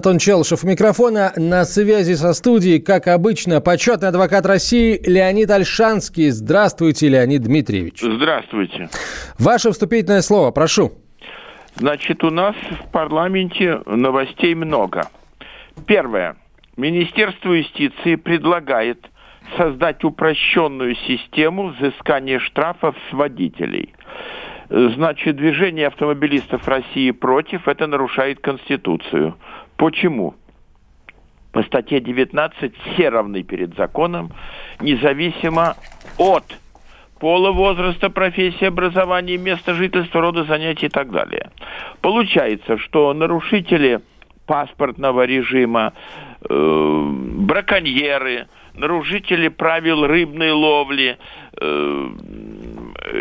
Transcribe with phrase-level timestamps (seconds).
[0.00, 1.30] Антон Челышев микрофона.
[1.36, 6.30] На связи со студией, как обычно, почетный адвокат России Леонид Альшанский.
[6.30, 8.00] Здравствуйте, Леонид Дмитриевич.
[8.00, 8.88] Здравствуйте.
[9.38, 10.92] Ваше вступительное слово, прошу.
[11.74, 15.06] Значит, у нас в парламенте новостей много.
[15.86, 16.36] Первое.
[16.78, 19.04] Министерство юстиции предлагает
[19.58, 23.92] создать упрощенную систему взыскания штрафов с водителей.
[24.70, 29.36] Значит, движение автомобилистов России против, это нарушает Конституцию.
[29.80, 30.34] Почему?
[31.52, 34.30] По статье 19 все равны перед законом,
[34.78, 35.74] независимо
[36.18, 36.44] от
[37.18, 41.50] пола, возраста, профессии, образования, места жительства, рода занятий и так далее.
[42.02, 44.02] Получается, что нарушители
[44.44, 45.94] паспортного режима,
[46.42, 51.16] э, браконьеры, нарушители правил рыбной ловли,
[51.58, 52.10] э,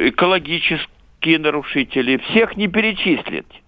[0.09, 3.64] экологические нарушители, всех не перечислить.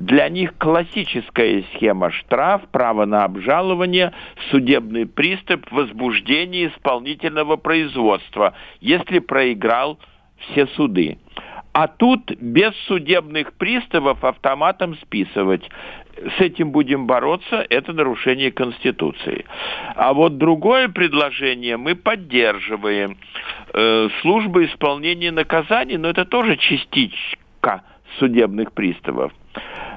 [0.00, 4.14] Для них классическая схема штраф, право на обжалование,
[4.50, 9.98] судебный приступ, возбуждение исполнительного производства, если проиграл
[10.38, 11.18] все суды.
[11.74, 15.68] А тут без судебных приставов автоматом списывать.
[16.16, 19.44] С этим будем бороться, это нарушение Конституции.
[19.96, 23.18] А вот другое предложение мы поддерживаем.
[23.74, 27.82] Э, служба исполнения наказаний, но это тоже частичка
[28.18, 29.32] судебных приставов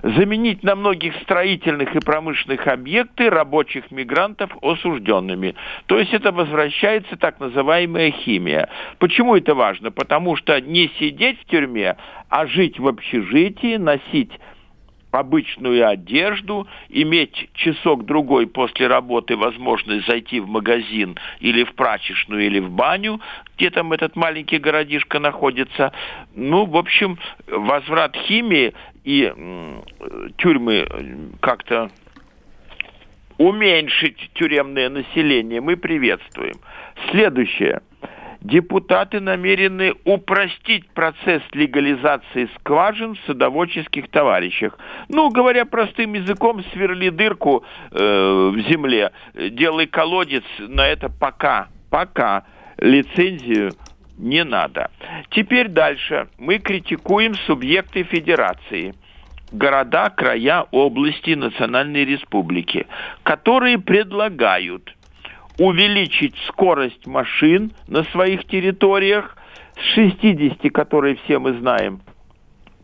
[0.03, 5.55] заменить на многих строительных и промышленных объекты рабочих мигрантов осужденными.
[5.85, 8.69] То есть это возвращается так называемая химия.
[8.99, 9.91] Почему это важно?
[9.91, 11.95] Потому что не сидеть в тюрьме,
[12.29, 14.31] а жить в общежитии, носить
[15.11, 22.71] обычную одежду, иметь часок-другой после работы возможность зайти в магазин или в прачечную, или в
[22.71, 23.21] баню,
[23.55, 25.93] где там этот маленький городишко находится.
[26.35, 28.73] Ну, в общем, возврат химии
[29.03, 29.33] и
[30.37, 30.87] тюрьмы
[31.41, 31.89] как-то
[33.37, 36.55] уменьшить тюремное население мы приветствуем.
[37.11, 37.81] Следующее–
[38.43, 44.77] депутаты намерены упростить процесс легализации скважин в садоводческих товарищах.
[45.09, 52.45] Ну, говоря простым языком, сверли дырку э, в земле, делай колодец, на это пока, пока
[52.77, 53.71] лицензию
[54.17, 54.91] не надо.
[55.31, 56.27] Теперь дальше.
[56.37, 58.93] Мы критикуем субъекты федерации
[59.51, 62.87] города, края, области, национальные республики,
[63.23, 64.95] которые предлагают
[65.59, 69.37] увеличить скорость машин на своих территориях
[69.75, 72.01] с 60, которые все мы знаем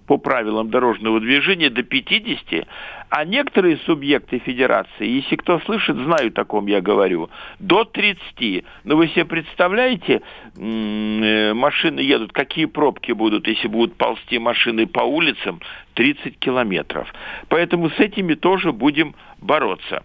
[0.09, 2.67] по правилам дорожного движения, до 50,
[3.09, 8.65] а некоторые субъекты федерации, если кто слышит, знают, о ком я говорю, до 30.
[8.85, 10.23] Но вы себе представляете,
[10.57, 15.61] э, машины едут, какие пробки будут, если будут ползти машины по улицам,
[15.93, 17.13] 30 километров.
[17.47, 20.01] Поэтому с этими тоже будем бороться.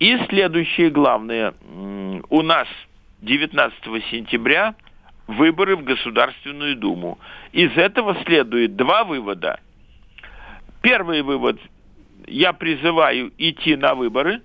[0.00, 1.52] И следующее главное,
[2.30, 2.68] у нас
[3.20, 4.74] 19 сентября
[5.26, 7.18] выборы в Государственную Думу.
[7.52, 9.60] Из этого следует два вывода.
[10.82, 11.60] Первый вывод.
[12.26, 14.42] Я призываю идти на выборы.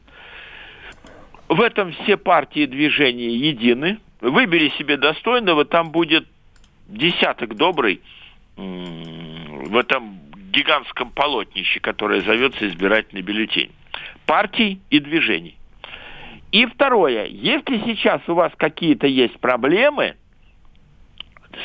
[1.47, 3.99] В этом все партии движения едины.
[4.21, 6.27] Выбери себе достойного, там будет
[6.87, 8.01] десяток добрый
[8.55, 10.19] в этом
[10.51, 13.71] гигантском полотнище, которое зовется избирательный бюллетень.
[14.25, 15.55] Партий и движений.
[16.51, 20.15] И второе, если сейчас у вас какие-то есть проблемы,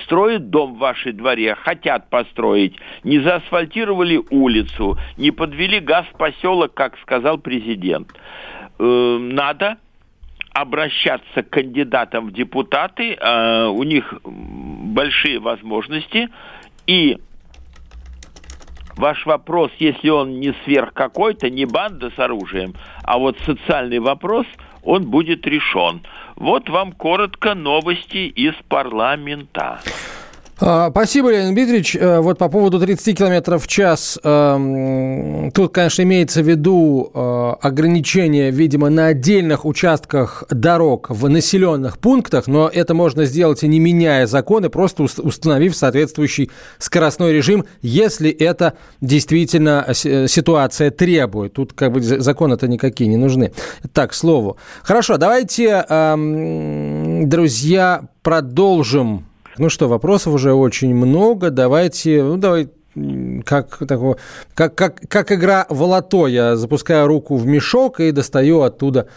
[0.04, 6.74] строят дом в вашей дворе, хотят построить, не заасфальтировали улицу, не подвели газ в поселок,
[6.74, 8.08] как сказал президент.
[8.78, 9.78] Э, надо
[10.52, 16.28] обращаться к кандидатам в депутаты, э, у них большие возможности,
[16.86, 17.18] и
[18.96, 24.46] ваш вопрос, если он не сверх какой-то, не банда с оружием, а вот социальный вопрос,
[24.82, 26.02] он будет решен.
[26.36, 29.80] Вот вам коротко новости из парламента.
[30.60, 31.96] А, спасибо, Леонид Дмитриевич.
[31.96, 37.52] Э, вот по поводу 30 километров в час, эм, тут, конечно, имеется в виду э,
[37.62, 43.80] ограничение, видимо, на отдельных участках дорог в населенных пунктах, но это можно сделать и не
[43.80, 51.54] меняя законы, просто установив соответствующий скоростной режим, если это действительно э, ситуация требует.
[51.54, 53.52] Тут как бы законы-то никакие не нужны.
[53.92, 54.58] Так, к слову.
[54.82, 59.24] Хорошо, давайте, эм, друзья, продолжим
[59.58, 61.50] ну что, вопросов уже очень много.
[61.50, 62.68] Давайте, ну давай
[63.44, 64.18] как, такого,
[64.54, 66.26] как, как, как игра в лото.
[66.26, 69.08] Я запускаю руку в мешок и достаю оттуда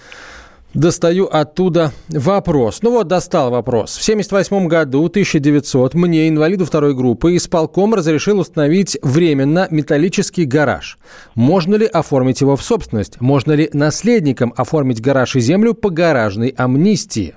[0.76, 2.80] Достаю оттуда вопрос.
[2.82, 3.96] Ну вот, достал вопрос.
[3.96, 10.98] В 1978 году, 1900, мне, инвалиду второй группы, исполком разрешил установить временно металлический гараж.
[11.34, 13.22] Можно ли оформить его в собственность?
[13.22, 17.36] Можно ли наследникам оформить гараж и землю по гаражной амнистии?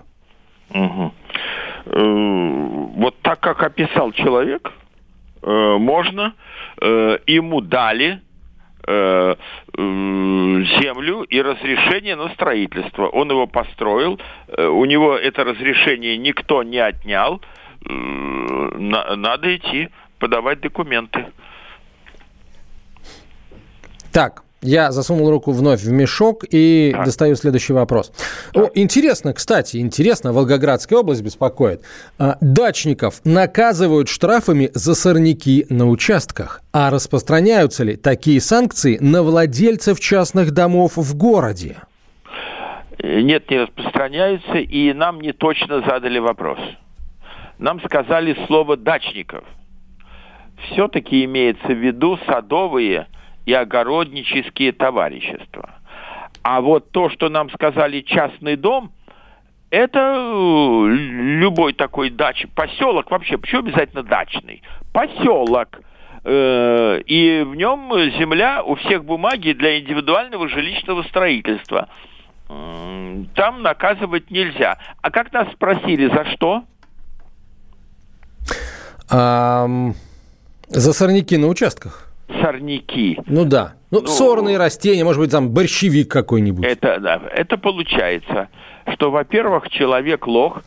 [0.75, 1.13] Угу.
[1.91, 4.71] Э, вот так, как описал человек,
[5.43, 6.35] э, можно,
[6.81, 8.23] э, ему дали
[10.81, 13.09] землю и разрешение на строительство.
[13.09, 14.19] Он его построил,
[14.57, 17.43] у него это разрешение никто не отнял,
[17.83, 21.27] надо идти подавать документы.
[24.11, 27.05] Так, я засунул руку вновь в мешок и так.
[27.05, 28.13] достаю следующий вопрос.
[28.55, 31.83] О, интересно, кстати, интересно, Волгоградская область беспокоит.
[32.19, 36.63] А, дачников наказывают штрафами за сорняки на участках.
[36.73, 41.77] А распространяются ли такие санкции на владельцев частных домов в городе?
[43.01, 46.59] Нет, не распространяются, и нам не точно задали вопрос.
[47.59, 49.45] Нам сказали слово «дачников».
[50.73, 53.07] Все-таки имеется в виду садовые–
[53.49, 55.71] и огороднические товарищества.
[56.43, 58.93] А вот то, что нам сказали частный дом,
[59.71, 64.63] это э, любой такой дач, поселок вообще, почему обязательно дачный?
[64.93, 65.81] Поселок.
[66.25, 71.89] Э, и в нем земля у всех бумаги для индивидуального жилищного строительства.
[72.49, 74.77] Там наказывать нельзя.
[75.01, 76.65] А как нас спросили, за что?
[79.11, 79.95] Um,
[80.69, 82.08] за сорняки на участках
[82.41, 83.19] сорняки.
[83.27, 83.75] Ну да.
[83.91, 86.65] Ну, ну сорные растения, может быть, там борщевик какой-нибудь.
[86.65, 88.49] Это, да, это получается,
[88.93, 90.63] что, во-первых, человек лох,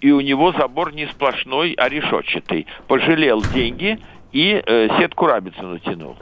[0.00, 2.66] и у него забор не сплошной, а решетчатый.
[2.86, 3.98] Пожалел деньги
[4.32, 6.16] и э, сетку рабицу натянул.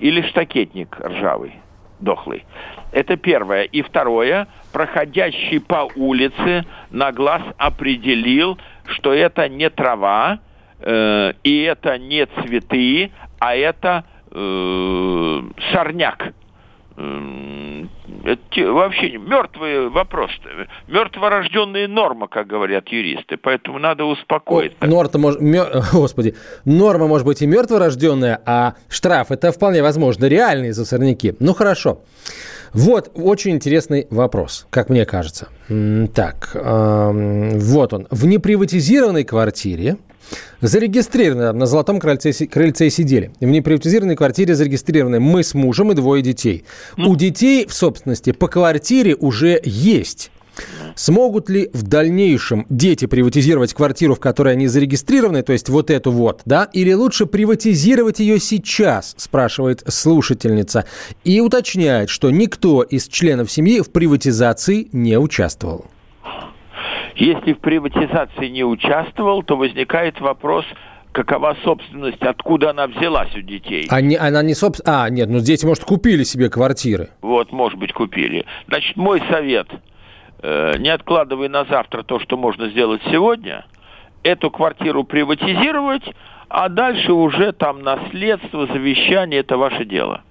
[0.00, 1.54] Или штакетник ржавый,
[2.00, 2.44] дохлый.
[2.90, 3.62] Это первое.
[3.64, 10.40] И второе, проходящий по улице на глаз определил, что это не трава,
[10.80, 15.42] э, и это не цветы, а это э,
[15.72, 16.32] сорняк.
[18.24, 20.30] Это вообще мертвый вопрос.
[20.88, 23.36] Мертворожденная норма, как говорят юристы.
[23.36, 24.76] Поэтому надо успокоиться.
[24.84, 25.82] Норма, мер...
[25.92, 26.34] Господи,
[26.64, 31.34] норма может быть и мертворожденная, а штраф это вполне возможно реальный за сорняки.
[31.40, 32.02] Ну хорошо.
[32.74, 35.48] Вот очень интересный вопрос, как мне кажется.
[36.14, 38.06] Так, э, вот он.
[38.10, 39.96] В неприватизированной квартире
[40.60, 43.32] Зарегистрированы на Золотом крыльце, крыльце сидели.
[43.40, 46.64] В неприватизированной квартире зарегистрированы мы с мужем и двое детей.
[46.96, 47.06] Mm.
[47.06, 50.30] У детей в собственности по квартире уже есть.
[50.94, 56.10] Смогут ли в дальнейшем дети приватизировать квартиру, в которой они зарегистрированы, то есть вот эту
[56.10, 56.68] вот, да?
[56.72, 60.84] Или лучше приватизировать ее сейчас, спрашивает слушательница.
[61.24, 65.86] И уточняет, что никто из членов семьи в приватизации не участвовал.
[67.14, 70.64] Если в приватизации не участвовал, то возникает вопрос,
[71.12, 73.86] какова собственность, откуда она взялась у детей.
[73.90, 74.88] А не, она не собственность...
[74.88, 77.10] А, нет, ну дети, может, купили себе квартиры.
[77.20, 78.46] Вот, может быть, купили.
[78.66, 79.68] Значит, мой совет,
[80.42, 83.66] э, не откладывай на завтра то, что можно сделать сегодня,
[84.22, 86.04] эту квартиру приватизировать,
[86.48, 90.22] а дальше уже там наследство, завещание, это ваше дело.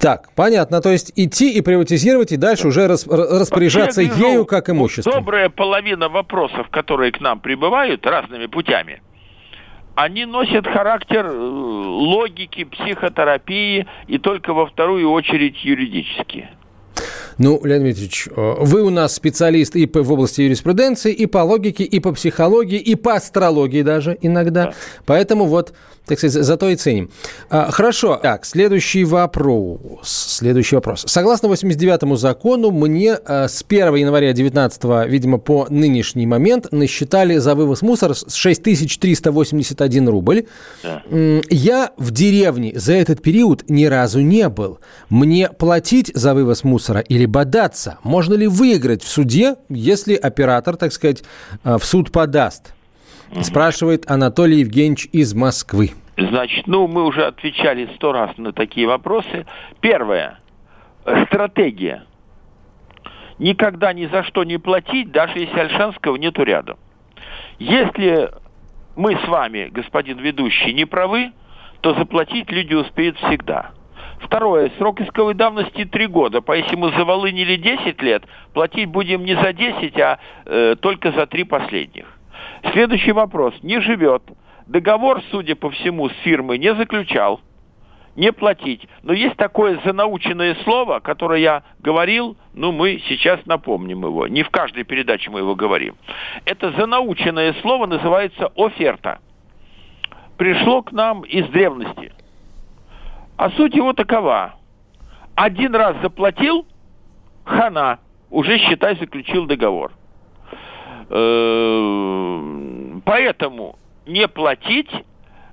[0.00, 0.80] Так, понятно.
[0.80, 5.12] То есть идти и приватизировать, и дальше уже рас, распоряжаться вижу, ею как имуществом.
[5.12, 9.02] Добрая половина вопросов, которые к нам прибывают разными путями,
[9.94, 16.50] они носят характер э, логики, психотерапии и только во вторую очередь юридические.
[17.40, 21.84] Ну, Леонид Дмитриевич, э, вы у нас специалист и в области юриспруденции, и по логике,
[21.84, 24.66] и по психологии, и по астрологии даже иногда.
[24.66, 24.74] Да.
[25.06, 25.72] Поэтому вот,
[26.04, 27.10] так сказать, зато и ценим.
[27.48, 28.20] А, хорошо.
[28.22, 30.00] Так, следующий вопрос.
[30.02, 31.04] Следующий вопрос.
[31.06, 37.54] Согласно 89-му закону, мне а, с 1 января 19 видимо, по нынешний момент насчитали за
[37.54, 40.44] вывоз мусора 6381 рубль.
[40.82, 41.02] Да.
[41.48, 44.78] Я в деревне за этот период ни разу не был.
[45.08, 47.98] Мне платить за вывоз мусора или бодаться?
[48.02, 51.22] Можно ли выиграть в суде, если оператор, так сказать,
[51.64, 52.74] э, в суд подаст?
[53.42, 55.92] Спрашивает Анатолий Евгеньевич из Москвы.
[56.16, 59.46] Значит, ну, мы уже отвечали сто раз на такие вопросы.
[59.80, 60.40] Первое.
[61.26, 62.04] Стратегия.
[63.38, 66.76] Никогда ни за что не платить, даже если Альшанского нету рядом.
[67.58, 68.30] Если
[68.96, 71.32] мы с вами, господин ведущий, не правы,
[71.80, 73.70] то заплатить люди успеют всегда.
[74.20, 74.70] Второе.
[74.78, 76.40] Срок исковой давности 3 года.
[76.40, 81.26] По если мы заволынили 10 лет, платить будем не за 10, а э, только за
[81.26, 82.06] 3 последних.
[82.72, 83.54] Следующий вопрос.
[83.62, 84.22] Не живет.
[84.66, 87.40] Договор, судя по всему, с фирмой не заключал.
[88.16, 88.86] Не платить.
[89.02, 94.26] Но есть такое занаученное слово, которое я говорил, ну, мы сейчас напомним его.
[94.26, 95.96] Не в каждой передаче мы его говорим.
[96.44, 99.20] Это занаученное слово называется оферта.
[100.36, 102.12] Пришло к нам из древности.
[103.40, 104.56] А суть его такова.
[105.34, 106.66] Один раз заплатил,
[107.44, 109.92] хана, уже, считай, заключил договор.
[111.08, 114.90] Э, поэтому не платить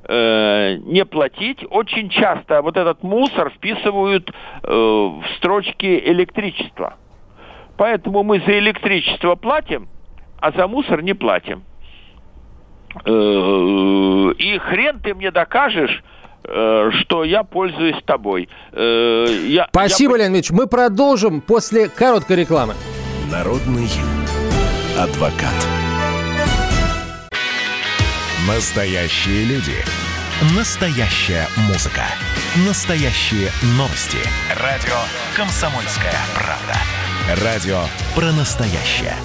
[0.03, 1.65] э, не платить.
[1.69, 6.95] Очень часто вот этот мусор вписывают э, в строчки электричества.
[7.77, 9.87] Поэтому мы за электричество платим,
[10.41, 11.63] а за мусор не платим.
[13.05, 16.03] Э, и хрен ты мне докажешь,
[16.47, 18.49] что я пользуюсь тобой.
[18.71, 20.23] Э, я, Спасибо, я...
[20.23, 20.51] Леонид Ильич.
[20.51, 22.73] Мы продолжим после короткой рекламы.
[23.31, 23.89] Народный
[24.97, 25.53] адвокат.
[28.47, 29.75] Настоящие люди.
[30.55, 32.03] Настоящая музыка.
[32.67, 34.17] Настоящие новости.
[34.61, 34.95] Радио
[35.35, 37.43] «Комсомольская правда».
[37.43, 37.81] Радио
[38.15, 39.15] про настоящее.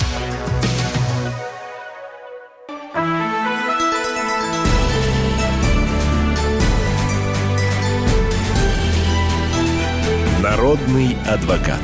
[10.43, 11.79] Народный адвокат.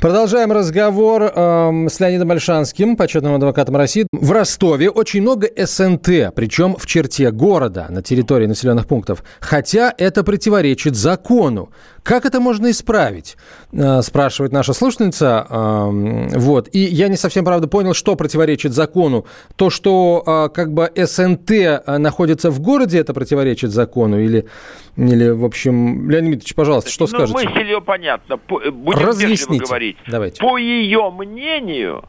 [0.00, 4.08] Продолжаем разговор э, с Леонидом Альшанским, почетным адвокатом России.
[4.12, 9.22] В Ростове очень много СНТ, причем в черте города, на территории населенных пунктов.
[9.40, 11.70] Хотя это противоречит закону.
[12.08, 13.36] Как это можно исправить?
[13.72, 15.46] Э, спрашивает наша слушательница.
[15.48, 16.68] Вот.
[16.72, 19.26] И я не совсем, правда, понял, что противоречит закону.
[19.56, 24.18] То, что э, как бы СНТ э, находится в городе, это противоречит закону?
[24.20, 24.46] Или,
[24.96, 27.48] или в общем, Леонид Дмитриевич, пожалуйста, что ну, скажете?
[27.48, 28.34] мысль ее понятна.
[28.34, 29.64] Э, будем Разъясните.
[29.64, 29.96] говорить говорить.
[30.06, 30.40] Давайте.
[30.40, 32.04] По ее мнению,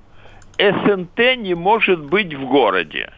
[0.58, 3.12] СНТ не может быть в городе.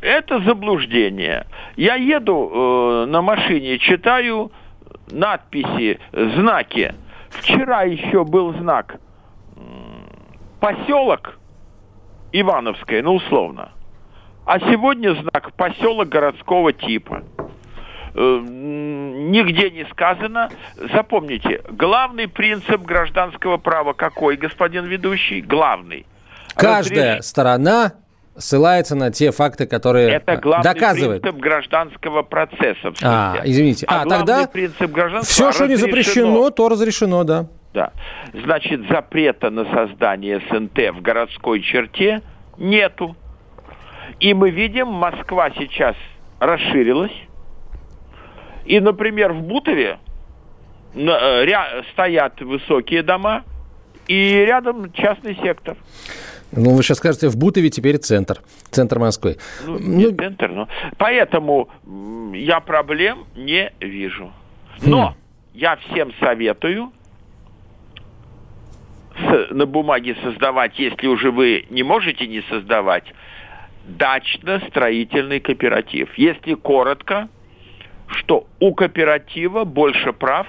[0.00, 1.46] Это заблуждение.
[1.76, 4.52] Я еду э, на машине, читаю
[5.10, 6.94] надписи, знаки.
[7.30, 8.98] Вчера еще был знак
[10.60, 11.38] поселок
[12.32, 13.70] Ивановское, ну условно.
[14.44, 17.22] А сегодня знак поселок городского типа.
[18.14, 20.50] Э, нигде не сказано.
[20.92, 25.42] Запомните, главный принцип гражданского права какой, господин ведущий?
[25.42, 26.06] Главный.
[26.54, 27.24] Каждая Разреш...
[27.26, 27.92] сторона
[28.38, 31.22] ссылается на те факты, которые Это главный доказывают.
[31.22, 32.92] принцип гражданского процесса.
[33.02, 33.86] А, извините.
[33.88, 37.48] А, а тогда принцип все, что не запрещено, то разрешено, да.
[37.74, 37.92] Да.
[38.32, 42.22] Значит, запрета на создание СНТ в городской черте
[42.56, 43.14] нету.
[44.20, 45.94] И мы видим, Москва сейчас
[46.40, 47.12] расширилась.
[48.64, 49.98] И, например, в Бутове
[50.94, 53.44] э, стоят высокие дома,
[54.08, 55.76] и рядом частный сектор.
[56.52, 58.40] Ну, вы сейчас скажете, в Бутове теперь центр,
[58.70, 59.36] центр Москвы.
[59.66, 60.16] Ну, не ну...
[60.16, 60.68] центр, но...
[60.96, 61.68] Поэтому
[62.34, 64.32] я проблем не вижу.
[64.82, 65.14] Но хм.
[65.54, 66.92] я всем советую
[69.18, 73.04] с, на бумаге создавать, если уже вы не можете не создавать,
[73.86, 76.16] дачно-строительный кооператив.
[76.16, 77.28] Если коротко,
[78.06, 80.46] что у кооператива больше прав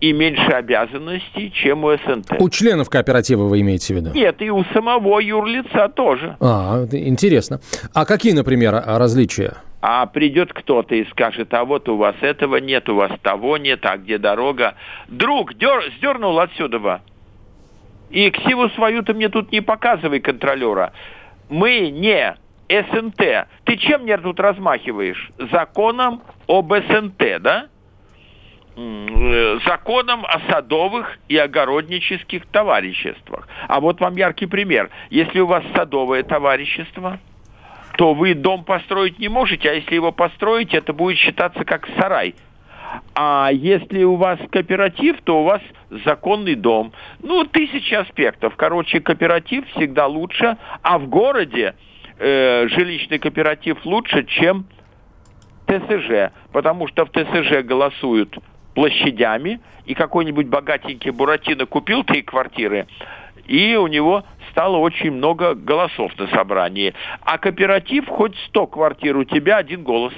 [0.00, 2.34] и меньше обязанностей, чем у СНТ.
[2.38, 4.10] У членов кооператива вы имеете в виду?
[4.14, 6.36] Нет, и у самого юрлица тоже.
[6.40, 7.60] А, интересно.
[7.94, 9.54] А какие, например, различия?
[9.80, 13.80] А придет кто-то и скажет, а вот у вас этого нет, у вас того нет,
[13.84, 14.74] а где дорога?
[15.08, 17.02] Друг дер, сдернул отсюда.
[18.10, 20.92] И ксиву свою ты мне тут не показывай, контролера.
[21.48, 22.36] Мы не
[22.68, 23.48] СНТ.
[23.64, 25.30] Ты чем мне тут размахиваешь?
[25.52, 27.66] Законом об СНТ, да?
[28.76, 33.48] Законом о садовых и огороднических товариществах.
[33.68, 34.90] А вот вам яркий пример.
[35.08, 37.18] Если у вас садовое товарищество,
[37.96, 42.34] то вы дом построить не можете, а если его построить, это будет считаться как сарай.
[43.14, 45.62] А если у вас кооператив, то у вас
[46.04, 46.92] законный дом.
[47.22, 48.56] Ну, тысячи аспектов.
[48.56, 51.74] Короче, кооператив всегда лучше, а в городе
[52.18, 54.66] э, жилищный кооператив лучше, чем
[55.66, 58.38] ТСЖ, потому что в ТСЖ голосуют
[58.76, 62.86] площадями, и какой-нибудь богатенький Буратино купил три квартиры,
[63.46, 66.92] и у него стало очень много голосов на собрании.
[67.22, 70.12] А кооператив хоть 100 квартир, у тебя один голос.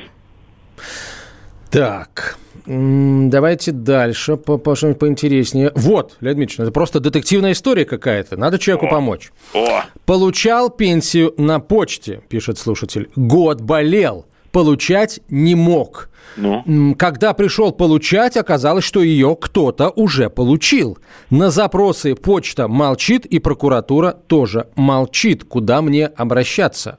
[1.70, 5.70] Так, давайте дальше, по, по что-нибудь поинтереснее.
[5.76, 8.36] Вот, Леонид Ильич, это просто детективная история какая-то.
[8.36, 8.90] Надо человеку О.
[8.90, 9.30] помочь.
[9.54, 9.82] О.
[10.04, 13.08] Получал пенсию на почте, пишет слушатель.
[13.14, 16.08] Год болел, получать не мог.
[16.36, 16.94] Ну?
[16.96, 20.98] Когда пришел получать, оказалось, что ее кто-то уже получил.
[21.30, 25.44] На запросы почта молчит, и прокуратура тоже молчит.
[25.44, 26.98] Куда мне обращаться?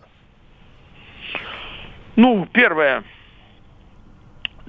[2.15, 3.03] Ну, первое,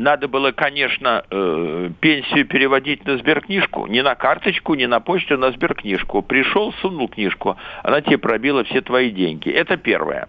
[0.01, 3.87] надо было, конечно, э, пенсию переводить на сберкнижку.
[3.87, 6.23] Не на карточку, не на почту, на сберкнижку.
[6.23, 9.51] Пришел, сунул книжку, она тебе пробила все твои деньги.
[9.51, 10.29] Это первое.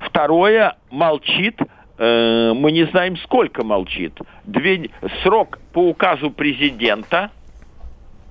[0.00, 1.60] Второе, молчит,
[1.98, 4.18] Э, мы не знаем, сколько молчит.
[4.44, 4.90] Две,
[5.22, 7.30] срок по указу президента,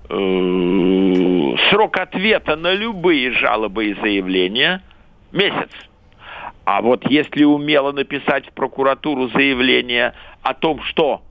[0.10, 4.82] э, срок ответа на любые жалобы и заявления–
[5.36, 5.70] месяц.
[6.64, 11.22] А вот если умело написать в прокуратуру заявление о том, что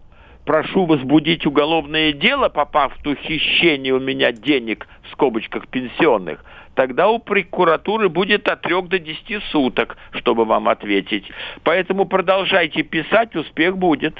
[0.45, 7.19] прошу возбудить уголовное дело, попав в ухищение у меня денег в скобочках пенсионных, тогда у
[7.19, 11.31] прокуратуры будет от 3 до 10 суток, чтобы вам ответить.
[11.63, 14.17] Поэтому продолжайте писать, успех будет.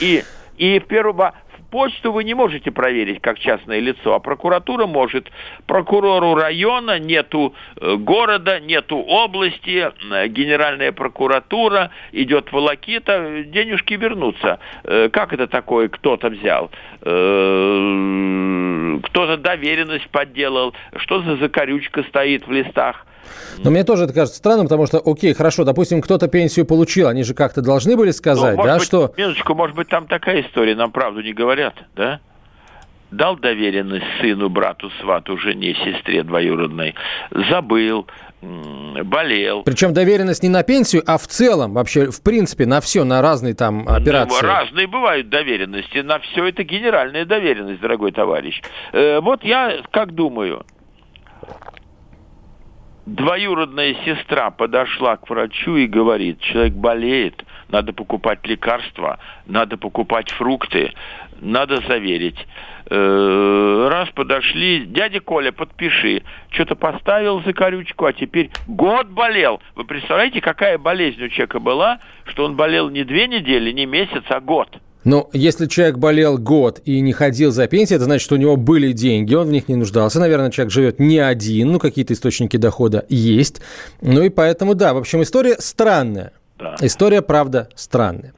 [0.00, 0.22] И,
[0.56, 1.34] и в первого,
[1.72, 5.32] почту вы не можете проверить как частное лицо, а прокуратура может.
[5.66, 14.58] Прокурору района нету э, города, нету области, э, генеральная прокуратура, идет волокита, денежки вернутся.
[14.84, 16.70] Э, как это такое кто-то взял?
[17.00, 17.08] Кто-то
[19.38, 23.06] доверенность подделал, что за закорючка стоит в листах?
[23.58, 27.22] Но мне тоже это кажется странным, потому что, окей, хорошо, допустим, кто-то пенсию получил, они
[27.22, 29.12] же как-то должны были сказать, ну, да, быть, что...
[29.16, 32.20] Минуточку, может быть, там такая история, нам правду не говорят, да?
[33.10, 36.94] Дал доверенность сыну, брату, свату, жене, сестре двоюродной,
[37.50, 38.06] забыл,
[39.04, 39.62] болел.
[39.62, 43.54] Причем доверенность не на пенсию, а в целом, вообще, в принципе, на все, на разные
[43.54, 44.42] там ну, операции.
[44.42, 45.98] Ну, разные бывают доверенности.
[45.98, 48.60] На все это генеральная доверенность, дорогой товарищ.
[48.92, 50.64] Э, вот я как думаю,
[53.06, 60.92] двоюродная сестра подошла к врачу и говорит, человек болеет, надо покупать лекарства, надо покупать фрукты,
[61.40, 62.38] надо заверить.
[62.90, 66.22] Э, раз подошли, дядя Коля, подпиши.
[66.50, 69.60] Что-то поставил за корючку, а теперь год болел.
[69.74, 74.24] Вы представляете, какая болезнь у человека была, что он болел не две недели, не месяц,
[74.28, 74.68] а год.
[75.04, 78.56] Но если человек болел год и не ходил за пенсией, это значит, что у него
[78.56, 80.20] были деньги, он в них не нуждался.
[80.20, 83.60] Наверное, человек живет не один, ну, какие-то источники дохода есть.
[84.00, 86.32] Ну и поэтому, да, в общем, история странная.
[86.58, 86.76] Да.
[86.80, 88.34] История, правда, странная.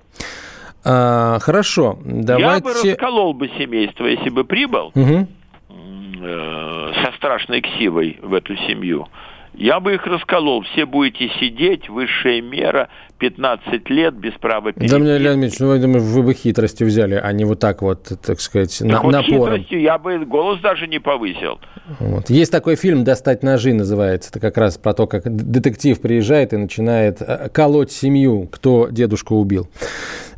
[0.84, 2.68] А, хорошо, давайте...
[2.68, 5.26] Я бы расколол бы семейство, если бы прибыл угу.
[5.70, 9.08] со страшной ксивой в эту семью.
[9.54, 10.62] Я бы их расколол.
[10.62, 12.88] Все будете сидеть, высшая мера,
[13.18, 14.92] 15 лет без права перейти.
[14.92, 17.80] Да, мне, Леонид Ильич, ну, я думаю, вы бы хитростью взяли, а не вот так
[17.82, 19.56] вот, так сказать, так на, вот напором.
[19.56, 21.60] хитростью я бы голос даже не повысил.
[22.00, 22.30] Вот.
[22.30, 24.30] Есть такой фильм «Достать ножи» называется.
[24.30, 29.36] Это как раз про то, как детектив приезжает и начинает э, колоть семью, кто дедушку
[29.36, 29.68] убил.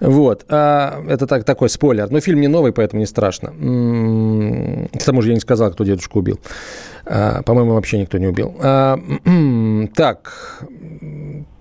[0.01, 0.45] Вот.
[0.49, 2.11] А, это так, такой спойлер.
[2.11, 3.49] Но фильм не новый, поэтому не страшно.
[3.49, 6.41] К тому же я не сказал, кто дедушку убил.
[7.05, 8.55] А, по-моему, вообще никто не убил.
[8.61, 8.99] А,
[9.95, 10.63] так,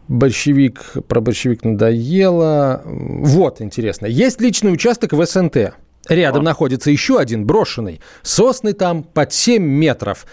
[0.07, 2.81] большевик, про большевик надоело.
[2.85, 4.05] Вот, интересно.
[4.05, 5.75] Есть личный участок в СНТ.
[6.07, 6.45] Рядом а.
[6.45, 7.99] находится еще один брошенный.
[8.21, 10.25] Сосны там под 7 метров.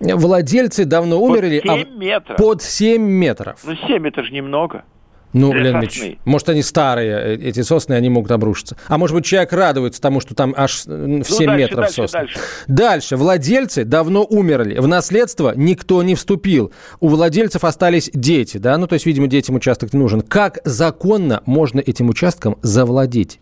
[0.00, 1.60] Владельцы давно умерли.
[1.60, 2.36] Под 7 а метров?
[2.36, 3.60] Под 7 метров.
[3.64, 4.84] Ну, 7 это же немного.
[5.32, 8.76] Ну, Леонид Ильич, может, они старые, э, эти сосны, они могут обрушиться.
[8.88, 11.94] А может быть, человек радуется тому, что там аж в 7 ну, дальше, метров дальше,
[11.94, 12.20] сосны.
[12.20, 12.38] Дальше.
[12.66, 13.16] дальше.
[13.16, 14.78] Владельцы давно умерли.
[14.78, 16.72] В наследство никто не вступил.
[17.00, 18.78] У владельцев остались дети, да?
[18.78, 20.22] Ну, то есть, видимо, детям участок не нужен.
[20.22, 23.38] Как законно можно этим участком завладеть?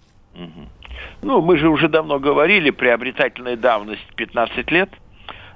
[1.22, 4.90] Ну, мы же уже давно говорили, приобретательная давность 15 лет.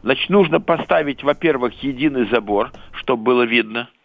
[0.03, 3.89] Значит, нужно поставить, во-первых, единый забор, чтобы было видно–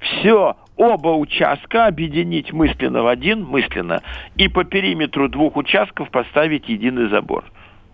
[0.00, 4.02] все, оба участка объединить мысленно в один, мысленно,
[4.36, 7.44] и по периметру двух участков поставить единый забор.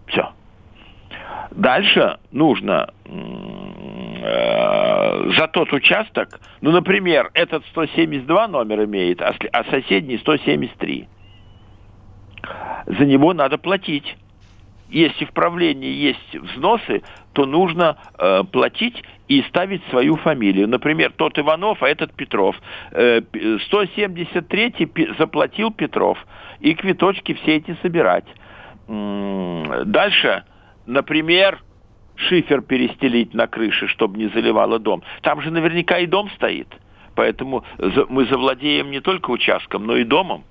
[0.06, 0.30] Все.
[1.50, 3.10] Дальше нужно э,
[5.36, 11.08] за тот участок, ну, например, этот 172 номер имеет, а, а соседний 173.
[12.86, 14.16] За него надо платить
[14.88, 20.68] если в правлении есть взносы, то нужно э, платить и ставить свою фамилию.
[20.68, 22.56] Например, тот Иванов, а этот Петров.
[22.92, 23.20] Э,
[23.66, 26.18] 173 заплатил Петров.
[26.60, 28.24] И квиточки все эти собирать.
[28.88, 30.44] Дальше,
[30.86, 31.60] например,
[32.14, 35.02] шифер перестелить на крыше, чтобы не заливало дом.
[35.22, 36.68] Там же наверняка и дом стоит.
[37.14, 37.64] Поэтому
[38.08, 40.44] мы завладеем не только участком, но и домом.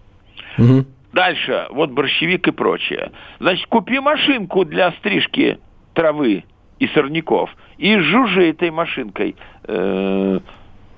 [0.58, 0.86] Угу.
[1.14, 3.12] Дальше, вот борщевик и прочее.
[3.40, 5.60] Значит, купи машинку для стрижки
[5.94, 6.44] травы
[6.80, 10.40] и сорняков и жужжи этой машинкой э,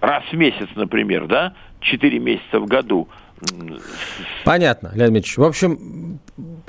[0.02, 3.08] раз в месяц, например, да, 4 месяца в году.
[4.44, 5.38] Понятно, Леонид Ильич.
[5.38, 6.20] В общем,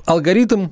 [0.07, 0.69] алгоритм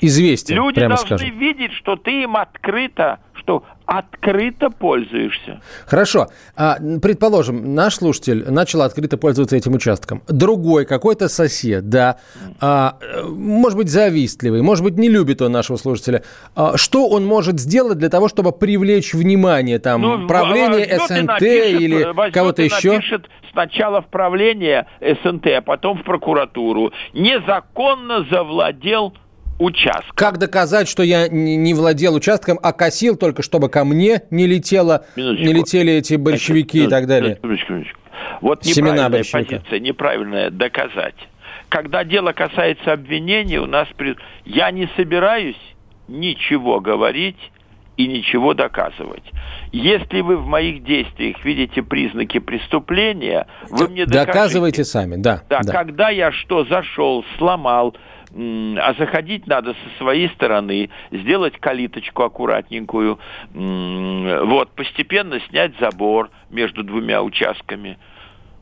[0.00, 1.38] известен, Люди прямо должны скажем.
[1.38, 3.64] видеть, что ты им открыто, что
[3.98, 5.60] открыто пользуешься.
[5.84, 6.28] Хорошо.
[6.56, 10.22] А, предположим, наш слушатель начал открыто пользоваться этим участком.
[10.28, 12.16] Другой какой-то сосед, да,
[12.58, 12.96] а,
[13.28, 16.22] может быть, завистливый, может быть, не любит он нашего служителя.
[16.56, 21.80] А, что он может сделать для того, чтобы привлечь внимание там ну, правление СНТ напишет,
[21.80, 22.92] или кого-то еще?
[22.94, 26.92] Напишет сначала в правление СНТ, а потом в прокуратуру.
[27.12, 29.12] Незаконно завладел
[29.62, 30.14] участка.
[30.14, 35.04] Как доказать, что я не владел участком, а косил только, чтобы ко мне не летело,
[35.16, 35.46] минуточку.
[35.46, 37.38] не летели эти борщевики Значит, и так далее?
[37.42, 37.98] Минуточку, минуточку.
[38.40, 41.14] Вот неправильная позиция, неправильная доказать.
[41.68, 44.16] Когда дело касается обвинений, у нас при...
[44.44, 45.56] я не собираюсь
[46.08, 47.38] ничего говорить
[47.96, 49.22] и ничего доказывать.
[49.70, 54.26] Если вы в моих действиях видите признаки преступления, вы мне докажите.
[54.26, 55.42] Доказывайте сами, да.
[55.48, 55.72] Да, да.
[55.72, 57.96] когда я что зашел, сломал,
[58.34, 63.18] а заходить надо со своей стороны, сделать калиточку аккуратненькую,
[63.52, 67.98] вот, постепенно снять забор между двумя участками.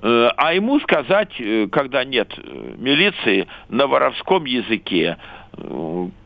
[0.02, 5.18] Э, а ему сказать, э, когда нет э, милиции, на воровском языке,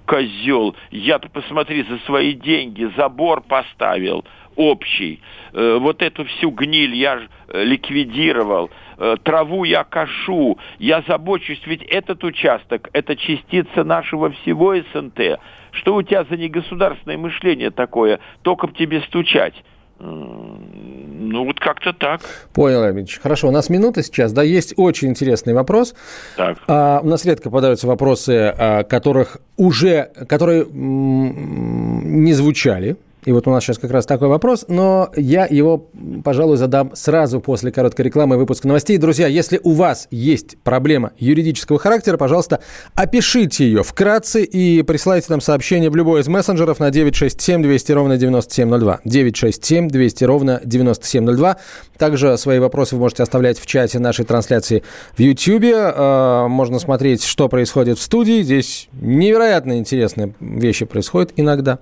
[0.06, 4.24] козел, я-то посмотри за свои деньги, забор поставил
[4.56, 5.20] общий,
[5.52, 7.20] вот эту всю гниль я
[7.52, 15.40] ликвидировал, Э, траву я кашу, я забочусь, ведь этот участок– это частица нашего всего СНТ.
[15.72, 18.20] Что у тебя за негосударственное мышление такое?
[18.42, 19.54] Только б тебе стучать.
[19.98, 22.20] Ну, вот как-то так.
[22.52, 23.20] Понял, Ильич.
[23.22, 24.32] Хорошо, у нас минута сейчас.
[24.32, 25.94] Да, есть очень интересный вопрос.
[26.36, 26.58] Так.
[26.66, 33.50] А, у нас редко подаются вопросы, а, которых уже, которые не звучали и вот у
[33.50, 35.88] нас сейчас как раз такой вопрос, но я его,
[36.22, 38.98] пожалуй, задам сразу после короткой рекламы выпуска новостей.
[38.98, 42.60] Друзья, если у вас есть проблема юридического характера, пожалуйста,
[42.94, 48.16] опишите ее вкратце и присылайте нам сообщение в любой из мессенджеров на 967 200 ровно
[48.18, 49.00] 9702.
[49.04, 51.56] 967 200 ровно 9702.
[51.96, 54.82] Также свои вопросы вы можете оставлять в чате нашей трансляции
[55.16, 55.72] в YouTube.
[55.74, 58.42] А, можно смотреть, что происходит в студии.
[58.42, 61.78] Здесь невероятно интересные вещи происходят иногда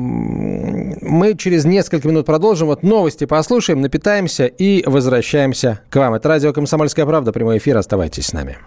[0.00, 2.68] мы через несколько минут продолжим.
[2.68, 6.14] Вот новости послушаем, напитаемся и возвращаемся к вам.
[6.14, 7.76] Это радио «Комсомольская правда», прямой эфир.
[7.76, 8.58] Оставайтесь с нами.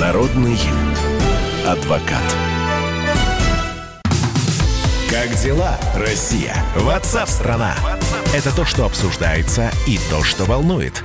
[0.00, 0.58] Народный
[1.66, 2.22] адвокат.
[5.10, 6.54] Как дела, Россия?
[6.76, 7.74] Ватсап-страна!
[8.34, 11.04] Это то, что обсуждается и то, что волнует.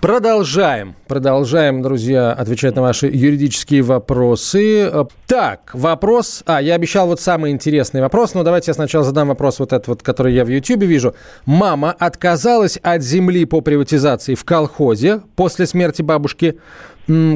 [0.00, 0.94] Продолжаем.
[1.08, 4.92] Продолжаем, друзья, отвечать на ваши юридические вопросы.
[5.26, 6.44] Так, вопрос...
[6.46, 9.88] А, я обещал вот самый интересный вопрос, но давайте я сначала задам вопрос вот этот
[9.88, 11.16] вот, который я в Ютьюбе вижу.
[11.46, 16.60] Мама отказалась от земли по приватизации в колхозе после смерти бабушки.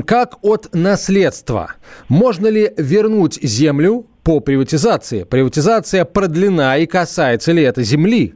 [0.06, 1.72] Как от наследства?
[2.08, 5.24] Можно ли вернуть землю по приватизации?
[5.24, 8.34] Приватизация продлена и касается ли это земли?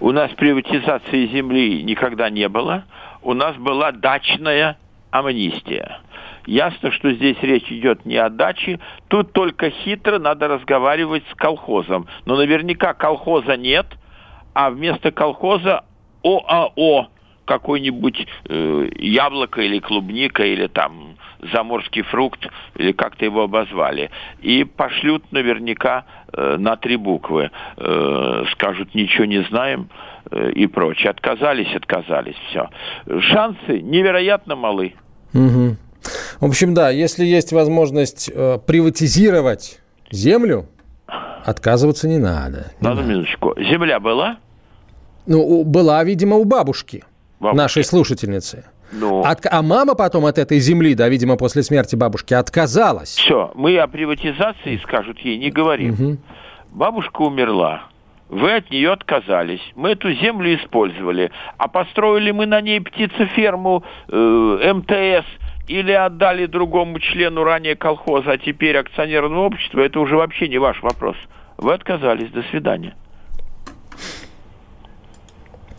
[0.00, 2.84] У нас приватизации земли никогда не было.
[3.22, 4.78] У нас была дачная
[5.10, 6.00] амнистия.
[6.46, 8.80] Ясно, что здесь речь идет не о даче.
[9.08, 12.06] Тут только хитро надо разговаривать с колхозом.
[12.24, 13.86] Но наверняка колхоза нет,
[14.54, 15.84] а вместо колхоза
[16.24, 17.08] ОАО
[17.50, 21.16] какой-нибудь э, яблоко или клубника или там
[21.52, 24.10] заморский фрукт или как-то его обозвали.
[24.40, 27.50] И пошлют наверняка э, на три буквы.
[27.76, 29.88] Э, скажут, ничего не знаем
[30.30, 31.10] э, и прочее.
[31.10, 32.70] Отказались, отказались, все.
[33.32, 34.94] Шансы невероятно малы.
[35.34, 35.76] Угу.
[36.40, 39.80] В общем, да, если есть возможность э, приватизировать
[40.12, 40.68] землю,
[41.44, 42.70] отказываться не надо.
[42.80, 43.54] Не надо, надо минуточку.
[43.58, 44.36] Земля была?
[45.26, 47.02] Ну, была, видимо, у бабушки.
[47.40, 47.56] Бабушки.
[47.56, 48.64] нашей слушательницы.
[48.92, 49.22] Ну.
[49.22, 53.10] От, а мама потом от этой земли, да, видимо, после смерти бабушки, отказалась.
[53.10, 55.94] Все, мы о приватизации, скажут ей, не говорим.
[55.94, 56.16] Угу.
[56.72, 57.84] Бабушка умерла.
[58.28, 59.60] Вы от нее отказались.
[59.74, 61.32] Мы эту землю использовали.
[61.56, 65.26] А построили мы на ней птицеферму э, МТС
[65.66, 70.80] или отдали другому члену ранее колхоза, а теперь акционерного общества, это уже вообще не ваш
[70.82, 71.16] вопрос.
[71.58, 72.30] Вы отказались.
[72.30, 72.94] До свидания.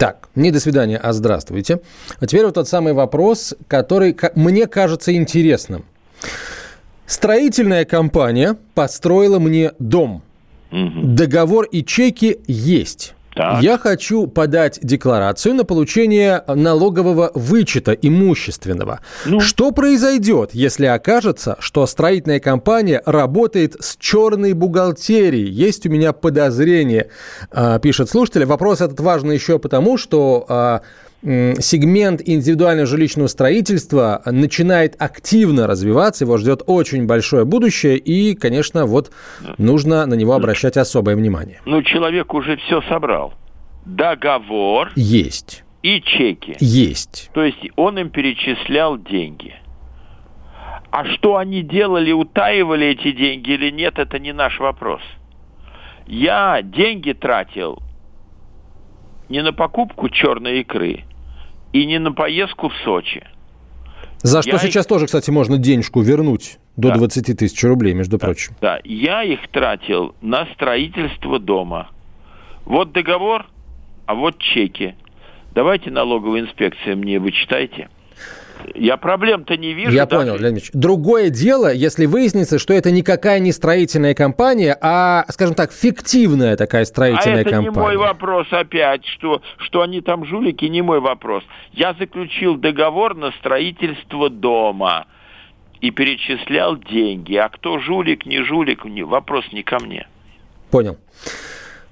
[0.02, 1.80] Так, не до свидания, а здравствуйте.
[2.20, 5.86] А теперь вот тот самый вопрос, который мне кажется интересным.
[7.06, 10.24] Строительная компания построила мне дом.
[10.72, 11.02] Угу.
[11.04, 13.14] Договор и чеки есть.
[13.34, 13.62] Так.
[13.62, 19.00] Я хочу подать декларацию на получение налогового вычета имущественного.
[19.26, 19.40] Ну.
[19.40, 25.50] Что произойдет, если окажется, что строительная компания работает с черной бухгалтерией?
[25.50, 27.10] Есть у меня подозрение,
[27.52, 28.46] а, пишет слушатель.
[28.46, 30.82] Вопрос этот важный еще потому, что а,
[31.24, 39.12] сегмент индивидуального жилищного строительства начинает активно развиваться, его ждет очень большое будущее, и, конечно, вот
[39.58, 41.62] нужно на него обращать особое внимание.
[41.66, 43.34] Ну, человек уже все собрал.
[43.86, 44.92] Договор.
[44.96, 45.64] Есть.
[45.84, 46.56] И чеки.
[46.60, 47.30] Есть.
[47.34, 49.56] То есть он им перечислял деньги.
[50.92, 55.02] А что они делали, утаивали эти деньги или нет, это не наш вопрос.
[56.06, 57.80] Я деньги тратил
[59.30, 61.06] не на покупку черной икры,
[61.74, 63.26] и не на поездку в Сочи.
[64.24, 66.96] За что я сейчас тоже, кстати, можно денежку вернуть до да.
[66.96, 68.26] 20 тысяч рублей, между да.
[68.26, 68.54] прочим.
[68.62, 71.90] Да, я их тратил на строительство дома.
[72.66, 73.48] Вот договор,
[74.06, 74.96] а вот чеки.
[75.54, 77.90] Давайте налоговая инспекция мне вычитайте.
[78.76, 79.92] Я проблем-то не вижу.
[79.92, 80.22] Я даже...
[80.22, 80.70] понял, Леонид Ильич.
[80.74, 86.86] Другое дело, если выяснится, что это никакая не строительная компания, а, скажем так, фиктивная такая
[86.86, 87.70] строительная а это компания.
[87.70, 91.44] это не мой вопрос опять, что, что они там жулики, не мой вопрос.
[91.74, 95.06] Я заключил договор на строительство дома
[95.82, 97.36] и перечислял деньги.
[97.36, 100.08] А кто жулик, не жулик, вопрос не ко мне.
[100.70, 100.98] Понял.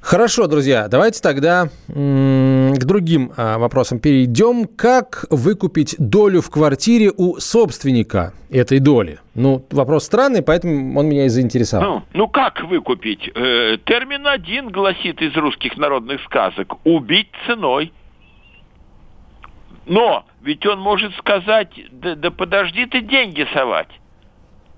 [0.01, 4.65] Хорошо, друзья, давайте тогда к другим а, вопросам перейдем.
[4.65, 9.19] Как выкупить долю в квартире у собственника этой доли?
[9.35, 11.85] Ну, вопрос странный, поэтому он меня и заинтересовал.
[11.85, 13.29] Ну, ну как выкупить?
[13.35, 17.91] Э, термин один гласит из русских народных сказок «убить ценой».
[19.85, 23.89] Но ведь он может сказать, да, да подожди ты деньги совать.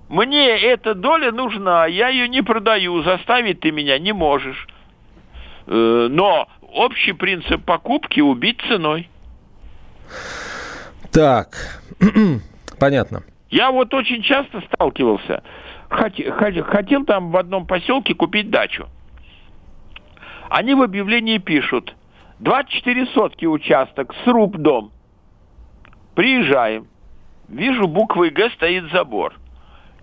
[0.08, 4.66] Мне эта доля нужна, я ее не продаю, заставить ты меня не можешь.
[5.66, 9.08] Э, но общий принцип покупки убить ценой.
[11.10, 11.80] Так,
[12.78, 13.22] понятно.
[13.50, 15.42] Я вот очень часто сталкивался.
[15.88, 16.32] Хотел,
[16.64, 18.88] хотел там в одном поселке купить дачу.
[20.48, 21.94] Они в объявлении пишут
[22.40, 24.90] 24 сотки участок, сруб дом.
[26.14, 26.88] Приезжаем.
[27.48, 29.34] Вижу, буквой Г стоит забор.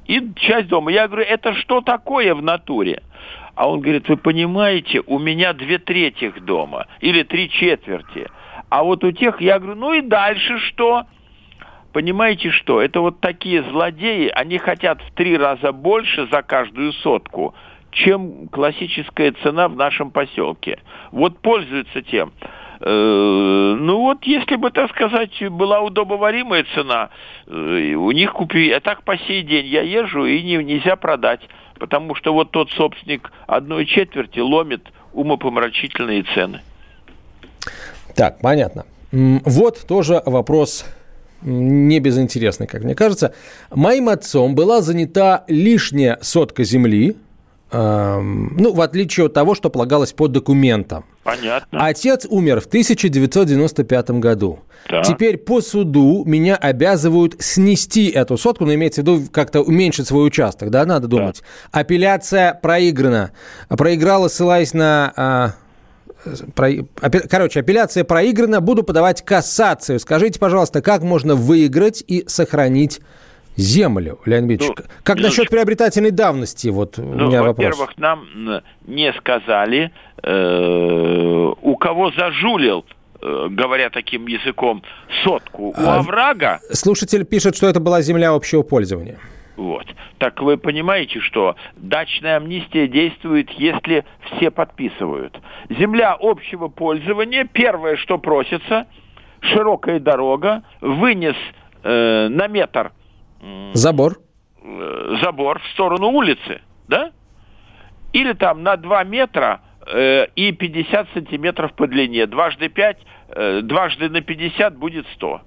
[0.05, 0.91] И часть дома.
[0.91, 3.03] Я говорю, это что такое в натуре?
[3.59, 8.29] А он говорит, вы понимаете, у меня две трети дома или три четверти.
[8.69, 11.03] А вот у тех, я говорю, ну и дальше что?
[11.91, 12.81] Понимаете что?
[12.81, 17.53] Это вот такие злодеи, они хотят в три раза больше за каждую сотку,
[17.91, 20.79] чем классическая цена в нашем поселке.
[21.11, 22.31] Вот пользуются тем.
[22.81, 27.09] Э, ну вот, если бы, так сказать, была удобоваримая цена,
[27.47, 31.41] э, у них купи, а так по сей день я езжу и не, нельзя продать
[31.79, 36.61] потому что вот тот собственник одной четверти ломит умопомрачительные цены.
[38.15, 38.85] Так, понятно.
[39.11, 40.85] Вот тоже вопрос
[41.41, 43.33] не безинтересный, как мне кажется.
[43.73, 47.15] Моим отцом была занята лишняя сотка земли,
[47.71, 51.05] ну, в отличие от того, что полагалось по документам.
[51.23, 51.85] Понятно.
[51.85, 54.59] Отец умер в 1995 году.
[54.89, 55.03] Да.
[55.03, 60.25] Теперь по суду меня обязывают снести эту сотку, но имеется в виду как-то уменьшить свой
[60.25, 61.43] участок, да, надо думать.
[61.71, 61.81] Да.
[61.81, 63.31] Апелляция проиграна.
[63.67, 65.13] Проиграла, ссылаясь на...
[65.15, 65.53] А,
[66.55, 66.71] про,
[67.29, 69.99] короче, апелляция проиграна, буду подавать кассацию.
[69.99, 72.99] Скажите, пожалуйста, как можно выиграть и сохранить
[73.59, 74.67] землю, Леонид Ильич.
[74.67, 75.41] Ну, как минуточку.
[75.41, 76.69] насчет приобретательной давности?
[76.69, 77.57] Вот ну, у меня вопрос.
[77.57, 79.91] Во-первых, нам не сказали,
[80.23, 82.85] э, у кого зажулил
[83.21, 84.83] э, говоря таким языком,
[85.23, 86.59] сотку у а, оврага.
[86.71, 89.19] Слушатель пишет, что это была земля общего пользования.
[89.59, 89.85] Вот.
[90.19, 95.37] Так вы понимаете, что дачная амнистия действует, если все подписывают.
[95.69, 98.87] Земля общего пользования, первое, что просится,
[99.41, 101.35] широкая дорога, вынес
[101.83, 102.93] э, на метр
[103.73, 104.17] Забор.
[104.61, 107.11] Э, забор в сторону улицы, да?
[108.13, 112.25] Или там на 2 метра э, и 50 сантиметров по длине.
[112.25, 112.97] Дважды 5,
[113.29, 115.41] э, дважды на 50 будет 100.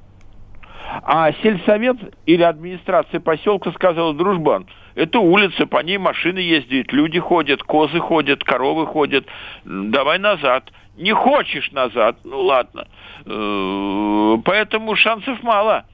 [1.05, 7.62] А сельсовет или администрация поселка сказала, дружбан, это улица, по ней машины ездят, люди ходят,
[7.62, 9.26] козы ходят, коровы ходят,
[9.64, 10.70] давай назад.
[10.96, 12.87] Не хочешь назад, ну ладно.
[13.24, 15.85] Э, поэтому шансов мало.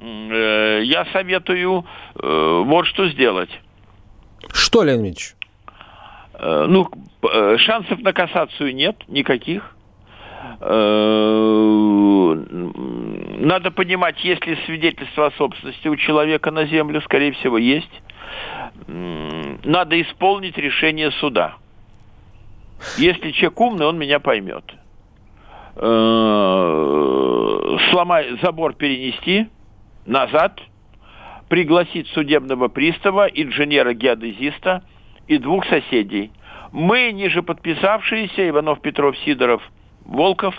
[0.00, 3.50] Э, я советую э, вот что сделать.
[4.52, 5.34] Что, Леонид Ильич?
[6.36, 6.88] Ну,
[7.58, 9.76] шансов на кассацию нет никаких.
[10.60, 10.80] Надо
[13.70, 18.02] понимать, есть ли свидетельство о собственности у человека на землю, скорее всего, есть.
[18.88, 21.54] Надо исполнить решение суда.
[22.98, 24.64] Если человек умный, он меня поймет.
[27.90, 29.46] Сломать забор перенести–
[30.06, 30.60] назад,
[31.48, 34.82] пригласить судебного пристава, инженера-геодезиста
[35.28, 36.30] и двух соседей.
[36.72, 39.62] Мы, ниже подписавшиеся, Иванов, Петров, Сидоров,
[40.04, 40.54] Волков,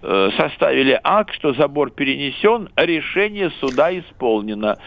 [0.00, 4.78] составили акт, что забор перенесен, решение суда исполнено.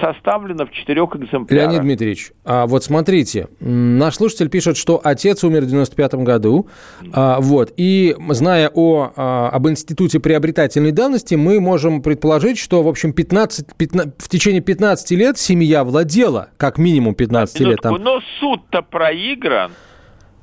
[0.00, 1.50] Составлено в четырех экземплярах.
[1.50, 6.68] Леонид Дмитриевич, а вот смотрите, наш слушатель пишет, что отец умер в 95 году,
[7.12, 12.88] а, вот, и зная о, а, об институте приобретательной давности, мы можем предположить, что, в
[12.88, 17.80] общем, 15, 15, в течение 15 лет семья владела, как минимум 15 Минутку, лет.
[17.82, 18.02] Там.
[18.02, 19.72] Но суд-то проигран,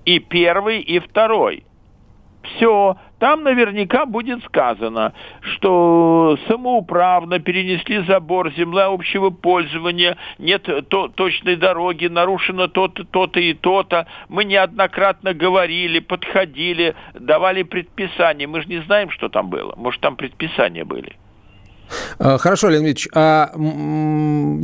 [0.06, 1.64] и первый, и второй.
[2.44, 11.56] Все, там наверняка будет сказано, что самоуправно перенесли забор, земля общего пользования, нет то, точной
[11.56, 14.08] дороги, нарушено то-то, то-то и то-то.
[14.30, 18.48] Мы неоднократно говорили, подходили, давали предписания.
[18.48, 19.74] Мы же не знаем, что там было.
[19.76, 21.16] Может, там предписания были.
[22.20, 23.52] А, хорошо, Леонид Ильич, а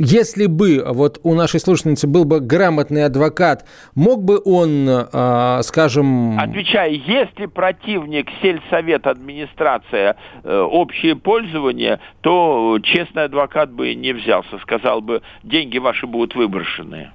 [0.00, 6.38] если бы вот у нашей слушательницы был бы грамотный адвокат, мог бы он, а, скажем...
[6.38, 15.00] Отвечаю, если противник сельсовет, администрация, э, общее пользование, то честный адвокат бы не взялся, сказал
[15.00, 17.10] бы, деньги ваши будут выброшены.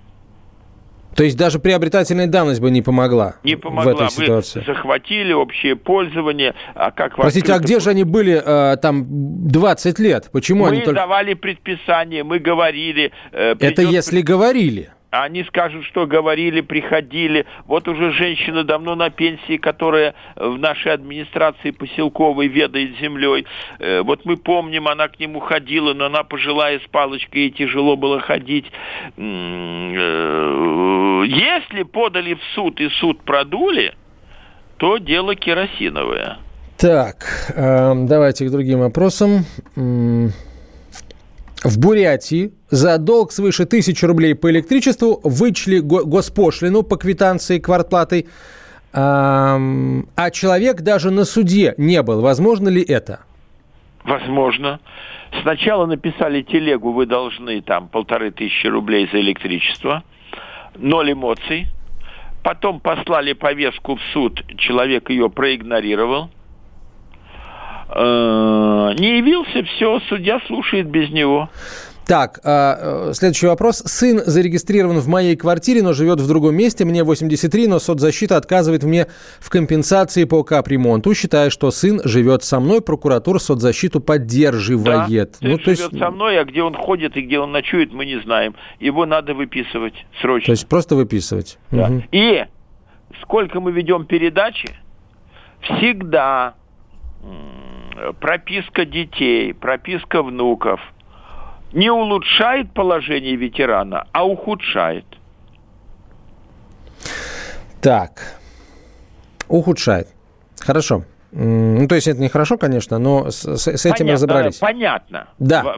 [1.15, 3.36] То есть даже приобретательная давность бы не помогла?
[3.43, 3.93] Не помогла.
[3.93, 4.63] В этой ситуации.
[4.65, 6.56] Захватили общее пользование.
[6.76, 9.06] А как Простите, а где же они были э, там
[9.48, 10.30] 20 лет?
[10.32, 10.93] Почему мы они только...
[10.93, 13.12] давали предписание, мы говорили.
[13.32, 13.80] Э, придет...
[13.80, 14.91] Это если говорили.
[15.12, 17.48] Они скажут, что говорили, приходили.
[17.65, 23.48] Вот уже женщина давно на пенсии, которая в нашей администрации поселковой ведает землей.
[23.80, 27.98] Э, вот мы помним, она к нему ходила, но она пожилая с палочкой, и тяжело
[27.98, 28.65] было ходить.
[29.17, 33.95] Э, если подали в суд и суд продули,
[34.78, 36.38] то дело керосиновое.
[36.78, 39.45] Так, эм, давайте к другим вопросам.
[41.63, 48.28] В Бурятии за долг свыше тысячи рублей по электричеству вычли госпошлину по квитанции квартплатой,
[48.93, 52.22] а человек даже на суде не был.
[52.22, 53.19] Возможно ли это?
[54.06, 54.80] Возможно.
[55.41, 60.04] Сначала написали телегу, вы должны там полторы тысячи рублей за электричество,
[60.78, 61.67] ноль эмоций.
[62.41, 66.30] Потом послали повестку в суд, человек ее проигнорировал–
[67.95, 71.49] не явился, все, судья слушает без него.
[72.10, 73.84] Так, а, э, следующий вопрос.
[73.86, 76.84] Сын зарегистрирован в моей квартире, но живет в другом месте.
[76.84, 79.06] Мне 83, но соцзащита отказывает мне
[79.39, 82.82] в компенсации по капремонту, считая, что сын живет со мной.
[82.82, 85.38] Прокуратура соцзащиту поддерживает.
[85.39, 85.84] Да, ну, то есть...
[85.84, 88.56] живет со мной, а где он ходит и где он ночует, мы не знаем.
[88.80, 90.47] Его надо выписывать срочно.
[90.47, 91.60] То есть просто выписывать.
[91.69, 91.89] Да.
[91.89, 92.04] Угу.
[92.12, 92.43] И
[93.21, 94.69] сколько мы ведем передачи,
[95.62, 96.56] всегда
[98.20, 100.80] прописка детей, прописка внуков
[101.72, 105.06] не улучшает положение ветерана, а ухудшает.
[107.82, 108.40] Так,
[109.48, 110.08] ухудшает.
[110.60, 111.04] Хорошо.
[111.32, 114.58] Ну, то есть это нехорошо, конечно, но с, с этим понятно, разобрались.
[114.58, 115.28] Понятно.
[115.38, 115.76] Да.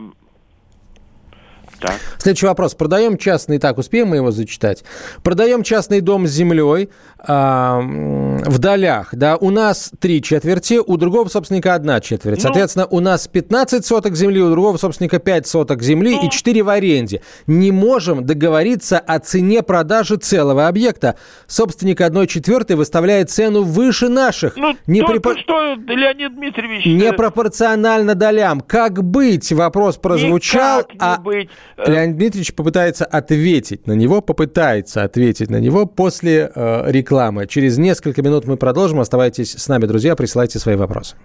[1.81, 1.95] Так.
[2.17, 2.75] Следующий вопрос.
[2.75, 4.83] Продаем частный, так, успеем мы его зачитать?
[5.23, 6.89] Продаем частный дом с землей
[7.27, 12.37] э, в долях, да, у нас три четверти, у другого собственника одна четверть.
[12.37, 16.29] Ну, Соответственно, у нас 15 соток земли, у другого собственника 5 соток земли ну, и
[16.29, 17.21] 4 в аренде.
[17.47, 21.15] Не можем договориться о цене продажи целого объекта.
[21.47, 24.55] Собственник одной четвертой выставляет цену выше наших.
[24.55, 25.37] Ну, не припо...
[25.37, 26.85] что, Леонид Дмитриевич...
[26.85, 28.61] Э, Непропорционально долям.
[28.61, 29.51] Как быть?
[29.51, 30.79] Вопрос прозвучал.
[30.79, 31.17] Никак не а...
[31.17, 31.49] быть.
[31.77, 37.47] Э, Леонид Дмитриевич попытается ответить на него, попытается ответить на него после э, рекламы.
[37.47, 38.99] Через несколько минут мы продолжим.
[38.99, 41.15] Оставайтесь с нами, друзья, присылайте свои вопросы.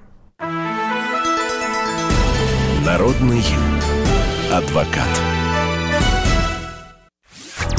[2.84, 3.42] Народный
[4.52, 5.35] адвокат.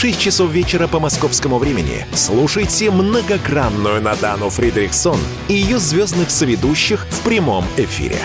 [0.00, 7.20] 6 часов вечера по московскому времени слушайте многогранную Надану Фридрихсон и ее звездных соведущих в
[7.20, 8.16] прямом эфире.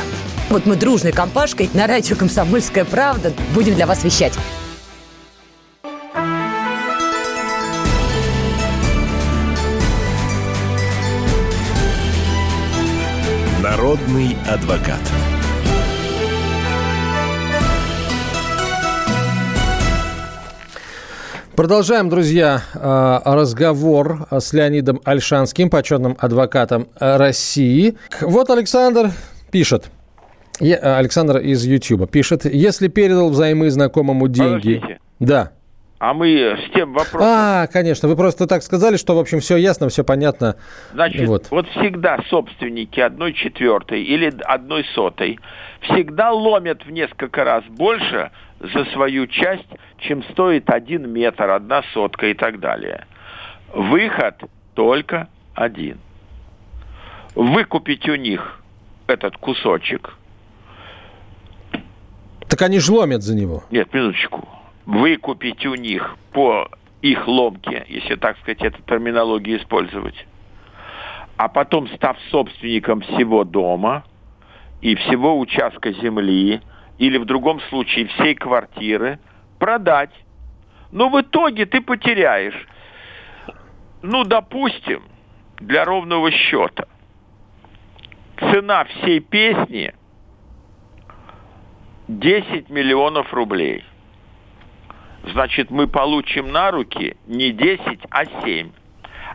[0.50, 4.32] Вот мы дружной компашкой на радио «Комсомольская правда» будем для вас вещать.
[13.62, 15.02] Народный адвокат.
[21.56, 27.96] Продолжаем, друзья, э, разговор с Леонидом Альшанским, почетным адвокатом России.
[28.20, 29.12] Вот Александр
[29.52, 29.90] пишет.
[30.60, 34.76] Э, Александр из YouTube пишет, если передал взаймы знакомому деньги...
[34.76, 35.00] Подождите.
[35.20, 35.52] Да.
[35.98, 37.22] А мы с тем вопросом...
[37.24, 40.58] А, конечно, вы просто так сказали, что, в общем, все ясно, все понятно.
[40.92, 45.40] Значит, вот, вот всегда собственники одной четвертой или одной сотой
[45.82, 49.68] всегда ломят в несколько раз больше за свою часть,
[50.00, 53.06] чем стоит один метр, одна сотка и так далее.
[53.74, 54.36] Выход
[54.74, 56.00] только один.
[57.36, 58.62] Выкупить у них
[59.08, 60.18] этот кусочек.
[62.48, 63.64] Так они же ломят за него.
[63.72, 64.48] Нет, минуточку.
[64.86, 66.70] Выкупить у них по
[67.02, 70.26] их ломке, если так сказать, эту терминологию использовать.
[71.38, 74.06] А потом, став собственником всего дома
[74.82, 76.62] и всего участка земли,
[76.98, 79.20] или в другом случае всей квартиры,
[79.60, 80.12] продать.
[80.92, 82.68] Но в итоге ты потеряешь,
[84.02, 85.04] ну, допустим,
[85.58, 86.88] для ровного счета,
[88.40, 89.94] цена всей песни
[92.08, 93.84] 10 миллионов рублей.
[95.32, 98.72] Значит, мы получим на руки не 10, а 7.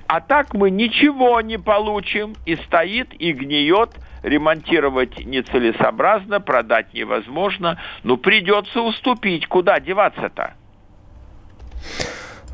[0.07, 3.91] А так мы ничего не получим, и стоит, и гниет–
[4.23, 9.47] ремонтировать нецелесообразно, продать невозможно, но придется уступить.
[9.47, 10.55] Куда деваться-то?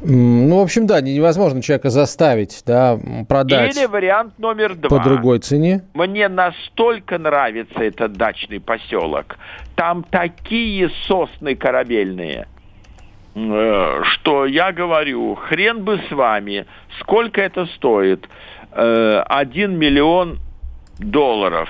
[0.02, 2.98] Ну, в общем, да, невозможно человека заставить, да,
[3.28, 3.74] продать.
[3.76, 4.98] Или вариант номер два.
[4.98, 5.84] По другой цене.
[5.94, 9.38] Мне настолько нравится этот дачный поселок.
[9.74, 12.46] Там такие сосны корабельные,
[13.34, 16.66] э, что я говорю, хрен бы с вами,
[17.00, 18.28] сколько это стоит?
[18.72, 20.38] Э, один миллион
[20.99, 21.68] долларов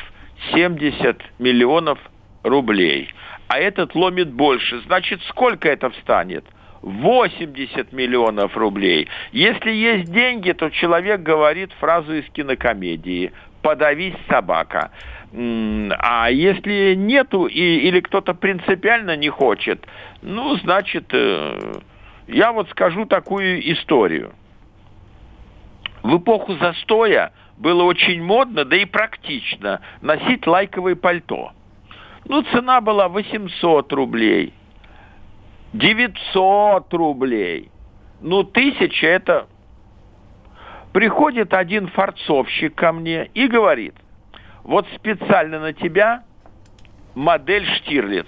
[0.52, 1.98] 70 миллионов
[2.42, 3.08] рублей.
[3.48, 4.80] А этот ломит больше.
[4.82, 6.44] Значит, сколько это встанет?
[6.82, 9.08] 80 миллионов рублей.
[9.32, 14.90] Если есть деньги, то человек говорит фразу из кинокомедии «подавись, собака».
[15.32, 19.84] А если нету и, или кто-то принципиально не хочет,
[20.22, 21.80] ну, значит, э,
[22.28, 24.32] я вот скажу такую историю.
[26.02, 31.52] В эпоху застоя было очень модно, да и практично носить лайковое пальто.
[32.26, 34.52] Ну, цена была 800 рублей,
[35.72, 37.70] 900 рублей.
[38.20, 39.46] Ну, тысяча это...
[40.92, 43.94] Приходит один форцовщик ко мне и говорит,
[44.62, 46.24] вот специально на тебя
[47.14, 48.26] модель Штирлиц,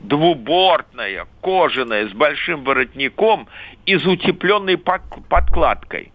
[0.00, 3.48] двубортная, кожаная, с большим воротником
[3.86, 6.12] и с утепленной подкладкой.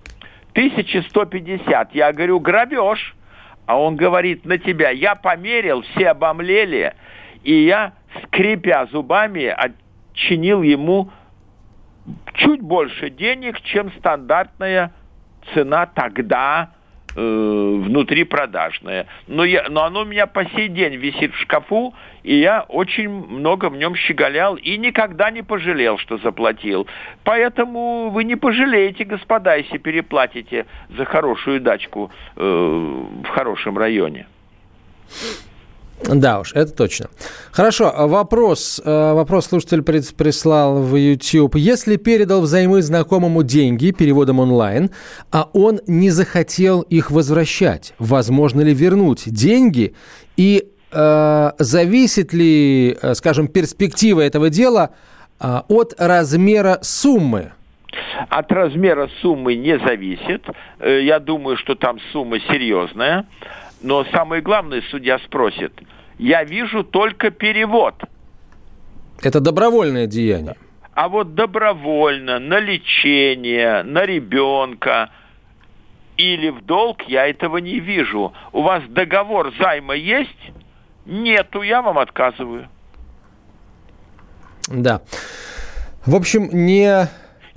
[0.57, 1.93] 1150.
[1.93, 3.15] Я говорю, грабеж.
[3.67, 6.95] А он говорит на тебя, я померил, все обомлели,
[7.43, 7.93] и я,
[8.23, 11.11] скрипя зубами, отчинил ему
[12.33, 14.93] чуть больше денег, чем стандартная
[15.53, 16.71] цена тогда
[17.17, 19.07] внутри продажное.
[19.27, 23.09] Но, я, но оно у меня по сей день висит в шкафу, и я очень
[23.09, 26.85] много в нем щеголял и никогда не пожалел, что заплатил.
[27.23, 34.27] Поэтому вы не пожалеете, господа, если переплатите за хорошую дачку э, в хорошем районе.
[36.03, 37.07] Да уж, это точно.
[37.51, 41.55] Хорошо, вопрос, э, вопрос слушатель прислал в YouTube.
[41.55, 44.91] Если передал взаймы знакомому деньги переводом онлайн,
[45.31, 49.95] а он не захотел их возвращать, возможно ли вернуть деньги
[50.37, 54.91] и э, зависит ли, э, скажем, перспектива этого дела
[55.39, 57.53] э, от размера суммы?
[58.29, 60.45] От размера суммы не зависит.
[60.79, 63.25] Э, я думаю, что там сумма серьезная.
[63.81, 65.73] Но самое главное, судья спросит,
[66.17, 67.95] я вижу только перевод.
[69.21, 70.55] Это добровольное деяние.
[70.93, 75.11] А вот добровольно, на лечение, на ребенка,
[76.17, 78.33] или в долг, я этого не вижу.
[78.51, 80.51] У вас договор займа есть?
[81.05, 82.67] Нету, я вам отказываю.
[84.67, 85.01] Да.
[86.05, 87.07] В общем, не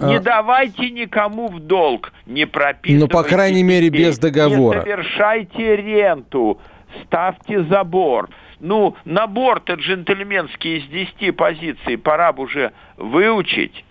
[0.01, 0.21] не а...
[0.21, 3.05] давайте никому в долг, не прописывайте.
[3.05, 4.79] Ну, по крайней мере, без договора.
[4.79, 6.59] Не совершайте ренту,
[7.05, 8.31] ставьте забор.
[8.61, 13.85] Ну, набор-то джентльменский из 10 позиций пора бы уже выучить.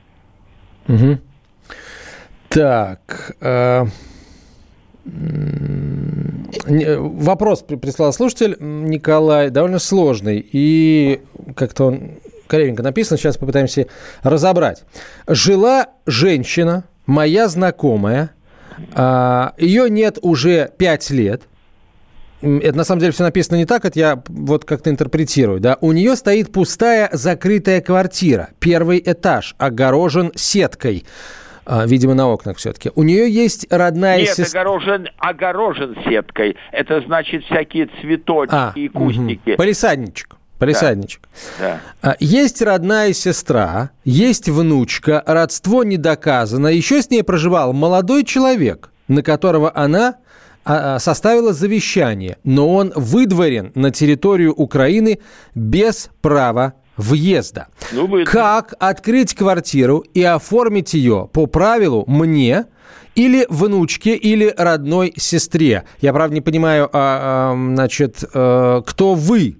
[0.88, 1.18] Угу.
[2.50, 3.36] Так.
[3.42, 3.86] Э...
[6.68, 10.46] Вопрос прислал слушатель Николай, довольно сложный.
[10.52, 11.22] И
[11.56, 12.12] как-то он
[12.50, 13.88] кривенько написано, сейчас попытаемся
[14.24, 14.84] разобрать.
[15.28, 18.32] Жила женщина, моя знакомая,
[18.94, 21.44] а, ее нет уже пять лет.
[22.42, 25.60] Это на самом деле все написано не так, это я вот как-то интерпретирую.
[25.60, 25.78] Да?
[25.82, 28.50] У нее стоит пустая закрытая квартира.
[28.60, 31.06] Первый этаж огорожен сеткой.
[31.66, 32.92] А, видимо, на окнах все-таки.
[32.96, 34.62] У нее есть родная Нет, сестра...
[34.62, 36.56] огорожен, огорожен сеткой.
[36.72, 39.52] Это значит всякие цветочки а, и кустики.
[39.52, 39.58] Угу.
[39.58, 40.39] Полисадничек.
[40.60, 41.28] Полисадничек.
[41.58, 41.80] Да.
[42.04, 42.16] Да.
[42.20, 46.68] Есть родная сестра, есть внучка, родство не доказано.
[46.68, 50.18] Еще с ней проживал молодой человек, на которого она
[50.66, 55.20] а, а, составила завещание, но он выдворен на территорию Украины
[55.56, 57.68] без права въезда.
[57.94, 62.66] Ну, как открыть квартиру и оформить ее по правилу мне
[63.16, 65.86] или внучке, или родной сестре?
[66.02, 69.58] Я, правда, не понимаю, а, а, значит, а, кто вы?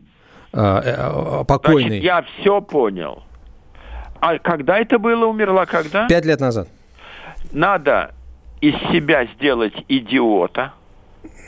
[0.52, 2.00] А, э, покойный.
[2.00, 3.24] Значит, я все понял.
[4.20, 6.08] А когда это было, умерла когда?
[6.08, 6.68] Пять лет назад.
[7.52, 8.14] Надо
[8.62, 10.74] из себя сделать идиота.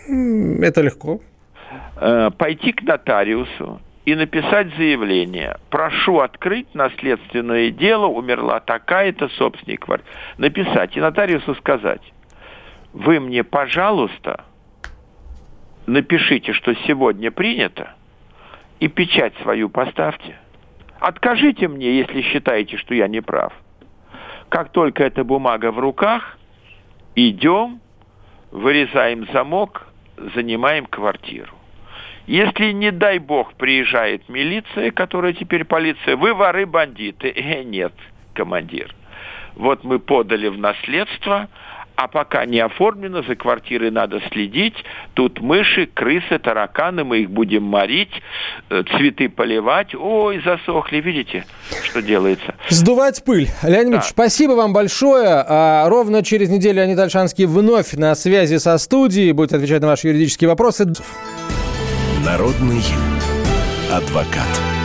[0.08, 1.20] Это легко.
[1.98, 5.58] Э, пойти к нотариусу и написать заявление.
[5.70, 10.10] Прошу открыть наследственное дело, умерла такая-то собственник квартиры.
[10.38, 12.02] Написать и нотариусу сказать,
[12.94, 14.46] вы мне, пожалуйста,
[15.86, 17.94] напишите, что сегодня принято,
[18.82, 20.36] и печать свою поставьте.
[21.00, 23.54] Откажите мне, если считаете, что я не прав.
[24.50, 26.38] Как только эта бумага в руках,
[27.16, 27.80] идем,
[28.52, 29.88] вырезаем замок,
[30.36, 31.54] занимаем квартиру.
[32.26, 37.30] Если, не дай бог, приезжает милиция, которая теперь полиция, вы воры, бандиты.
[37.30, 37.94] Э, нет,
[38.34, 38.96] командир.
[39.56, 41.50] Вот мы подали в наследство,
[41.96, 44.76] а пока не оформлено, за квартирой надо следить.
[45.14, 48.12] Тут мыши, крысы, тараканы, мы их будем морить,
[48.70, 49.94] э, цветы поливать.
[49.96, 51.46] Ой, засохли, видите,
[51.84, 52.56] что делается.
[52.70, 53.48] Сдувать пыль.
[53.64, 54.02] Леонид да.
[54.02, 55.44] спасибо вам большое.
[55.48, 60.08] А, ровно через неделю Леонид Альшанский вновь на связи со студией, будет отвечать на ваши
[60.08, 60.86] юридические вопросы.
[62.26, 62.82] Народный
[63.92, 64.81] адвокат.